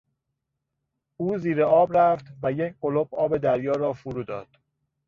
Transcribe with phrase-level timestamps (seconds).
[1.17, 4.47] او زیر آب رفت و یک قلپ آب دریا را فرو داد.